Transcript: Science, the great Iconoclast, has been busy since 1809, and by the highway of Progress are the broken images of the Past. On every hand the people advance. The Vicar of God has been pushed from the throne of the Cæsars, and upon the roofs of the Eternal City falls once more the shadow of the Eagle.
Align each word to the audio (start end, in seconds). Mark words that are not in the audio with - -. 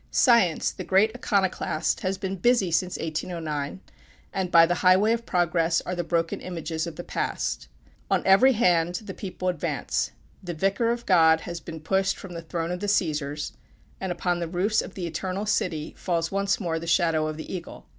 Science, 0.09 0.71
the 0.71 0.83
great 0.83 1.11
Iconoclast, 1.15 1.99
has 1.99 2.17
been 2.17 2.35
busy 2.35 2.71
since 2.71 2.97
1809, 2.97 3.81
and 4.33 4.49
by 4.49 4.65
the 4.65 4.73
highway 4.81 5.13
of 5.13 5.27
Progress 5.27 5.79
are 5.81 5.93
the 5.93 6.03
broken 6.03 6.41
images 6.41 6.87
of 6.87 6.95
the 6.95 7.03
Past. 7.03 7.67
On 8.09 8.25
every 8.25 8.53
hand 8.53 8.95
the 8.95 9.13
people 9.13 9.47
advance. 9.47 10.09
The 10.43 10.55
Vicar 10.55 10.89
of 10.89 11.05
God 11.05 11.41
has 11.41 11.59
been 11.59 11.81
pushed 11.81 12.17
from 12.17 12.33
the 12.33 12.41
throne 12.41 12.71
of 12.71 12.79
the 12.79 12.87
Cæsars, 12.87 13.51
and 13.99 14.11
upon 14.11 14.39
the 14.39 14.47
roofs 14.47 14.81
of 14.81 14.95
the 14.95 15.05
Eternal 15.05 15.45
City 15.45 15.93
falls 15.95 16.31
once 16.31 16.59
more 16.59 16.79
the 16.79 16.87
shadow 16.87 17.27
of 17.27 17.37
the 17.37 17.53
Eagle. 17.53 17.85